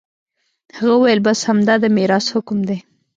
[0.77, 2.77] هغه وويل بس همدا د ميراث حکم دى.